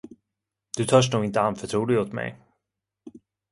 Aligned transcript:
Du 0.77 0.85
törs 0.85 1.09
nog 1.13 1.25
inte 1.25 1.41
anförtro 1.41 1.85
dig 1.85 1.99
åt 1.99 2.13
mig. 2.13 2.39